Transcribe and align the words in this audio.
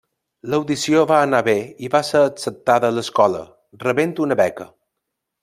L'audició 0.51 1.03
va 1.11 1.19
anar 1.25 1.41
bé 1.47 1.55
i 1.87 1.91
va 1.97 2.01
ser 2.07 2.21
acceptada 2.31 2.91
a 2.91 2.95
l'escola, 2.97 3.43
rebent 3.87 4.17
una 4.27 4.41
beca. 4.43 4.69